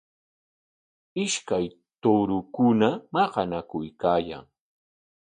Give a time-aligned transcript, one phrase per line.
[1.25, 1.65] Ishkay
[2.01, 4.45] tuurukuna maqanakuykaayan.